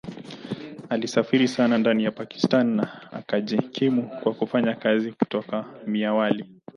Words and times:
Alisafiri 0.89 1.47
sana 1.47 1.77
ndani 1.77 2.03
ya 2.03 2.11
Pakistan 2.11 2.75
na 2.75 3.11
akajikimu 3.11 4.09
kwa 4.23 4.33
kufanya 4.33 4.75
kazi 4.75 5.11
kutoka 5.11 5.65
Mianwali. 5.87 6.45